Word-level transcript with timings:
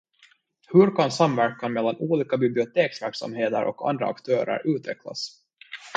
Hur 0.73 0.95
kan 0.97 1.11
samverkan 1.13 1.73
mellan 1.73 1.95
olika 1.99 2.37
biblioteksverksamheter 2.37 3.63
och 3.65 3.89
andra 3.89 4.07
aktörer 4.09 4.61
utvecklas? 4.75 5.41